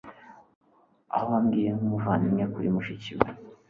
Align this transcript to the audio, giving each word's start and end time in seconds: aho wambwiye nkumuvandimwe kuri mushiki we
aho 1.15 1.25
wambwiye 1.31 1.69
nkumuvandimwe 1.77 2.43
kuri 2.53 2.67
mushiki 2.75 3.11
we 3.19 3.27